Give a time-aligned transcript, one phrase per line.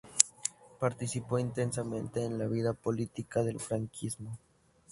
[0.79, 4.35] Participó intensamente en la vida política del franquismo.